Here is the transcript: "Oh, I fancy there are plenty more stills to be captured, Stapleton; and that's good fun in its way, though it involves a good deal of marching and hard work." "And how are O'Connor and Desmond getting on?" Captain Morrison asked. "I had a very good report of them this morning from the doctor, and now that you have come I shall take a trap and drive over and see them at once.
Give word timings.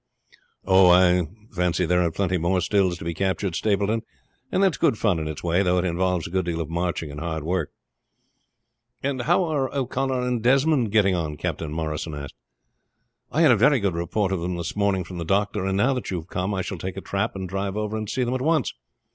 "Oh, 0.65 0.89
I 0.89 1.27
fancy 1.51 1.85
there 1.85 2.01
are 2.01 2.09
plenty 2.09 2.39
more 2.39 2.59
stills 2.59 2.97
to 2.97 3.05
be 3.05 3.13
captured, 3.13 3.53
Stapleton; 3.55 4.01
and 4.51 4.63
that's 4.63 4.79
good 4.79 4.97
fun 4.97 5.19
in 5.19 5.27
its 5.27 5.43
way, 5.43 5.61
though 5.61 5.77
it 5.77 5.85
involves 5.85 6.25
a 6.25 6.31
good 6.31 6.45
deal 6.45 6.59
of 6.59 6.71
marching 6.71 7.11
and 7.11 7.19
hard 7.19 7.43
work." 7.43 7.71
"And 9.03 9.21
how 9.21 9.43
are 9.43 9.71
O'Connor 9.71 10.21
and 10.27 10.41
Desmond 10.41 10.91
getting 10.91 11.13
on?" 11.13 11.37
Captain 11.37 11.71
Morrison 11.71 12.15
asked. 12.15 12.33
"I 13.31 13.41
had 13.43 13.51
a 13.51 13.55
very 13.55 13.79
good 13.79 13.93
report 13.93 14.31
of 14.31 14.41
them 14.41 14.57
this 14.57 14.75
morning 14.75 15.03
from 15.03 15.19
the 15.19 15.23
doctor, 15.23 15.65
and 15.67 15.77
now 15.77 15.93
that 15.93 16.09
you 16.09 16.17
have 16.21 16.29
come 16.29 16.51
I 16.51 16.63
shall 16.63 16.79
take 16.79 16.97
a 16.97 17.01
trap 17.01 17.35
and 17.35 17.47
drive 17.47 17.77
over 17.77 17.95
and 17.95 18.09
see 18.09 18.23
them 18.23 18.33
at 18.33 18.41
once. 18.41 18.73